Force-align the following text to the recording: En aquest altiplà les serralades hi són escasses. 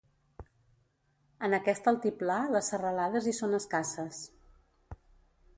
En 1.49 1.57
aquest 1.57 1.89
altiplà 1.93 2.39
les 2.57 2.73
serralades 2.75 3.29
hi 3.33 3.37
són 3.43 3.55
escasses. 3.61 4.27